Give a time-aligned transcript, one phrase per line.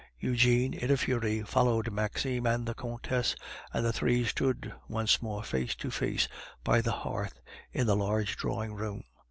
[0.19, 3.35] Eugene, in a fury, followed Maxime and the Countess,
[3.71, 6.27] and the three stood once more face to face
[6.63, 7.39] by the hearth
[7.71, 9.03] in the large drawing room.